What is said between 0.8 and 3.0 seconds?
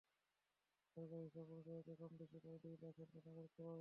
সরকারি হিসাব অনুযায়ী, এতে কমবেশি প্রায় দুই লাখ